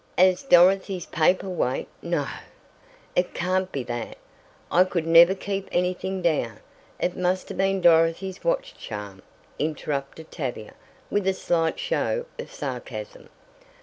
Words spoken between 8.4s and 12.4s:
watch charm," interrupted Tavia, with a slight show